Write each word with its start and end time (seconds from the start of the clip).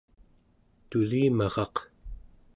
tulimaraq 0.89 1.75